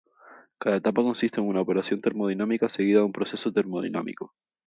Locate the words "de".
3.01-3.05